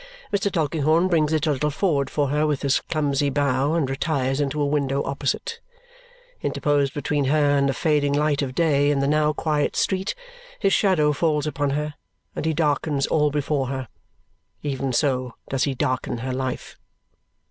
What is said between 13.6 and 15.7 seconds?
her. Even so does